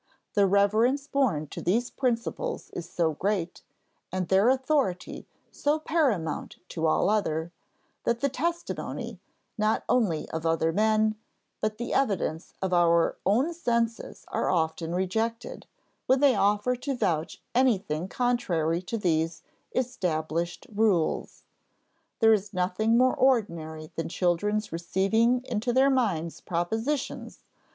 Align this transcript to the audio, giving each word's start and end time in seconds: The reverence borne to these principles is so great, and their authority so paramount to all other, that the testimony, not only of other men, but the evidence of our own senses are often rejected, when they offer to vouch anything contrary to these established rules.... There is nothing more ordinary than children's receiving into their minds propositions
The 0.33 0.47
reverence 0.47 1.05
borne 1.05 1.45
to 1.49 1.61
these 1.61 1.91
principles 1.91 2.71
is 2.71 2.89
so 2.89 3.13
great, 3.13 3.61
and 4.11 4.27
their 4.29 4.49
authority 4.49 5.27
so 5.51 5.77
paramount 5.77 6.55
to 6.69 6.87
all 6.87 7.07
other, 7.07 7.51
that 8.05 8.19
the 8.19 8.27
testimony, 8.27 9.19
not 9.59 9.83
only 9.87 10.27
of 10.31 10.43
other 10.43 10.73
men, 10.73 11.17
but 11.59 11.77
the 11.77 11.93
evidence 11.93 12.55
of 12.63 12.73
our 12.73 13.15
own 13.27 13.53
senses 13.53 14.25
are 14.29 14.49
often 14.49 14.95
rejected, 14.95 15.67
when 16.07 16.19
they 16.19 16.33
offer 16.33 16.75
to 16.77 16.95
vouch 16.95 17.39
anything 17.53 18.07
contrary 18.07 18.81
to 18.81 18.97
these 18.97 19.43
established 19.75 20.65
rules.... 20.73 21.43
There 22.21 22.33
is 22.33 22.55
nothing 22.55 22.97
more 22.97 23.15
ordinary 23.15 23.91
than 23.95 24.09
children's 24.09 24.71
receiving 24.71 25.43
into 25.45 25.71
their 25.71 25.91
minds 25.91 26.41
propositions 26.41 27.43